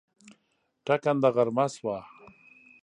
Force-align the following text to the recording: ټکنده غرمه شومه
ټکنده 0.85 1.29
غرمه 1.35 1.65
شومه 1.73 1.99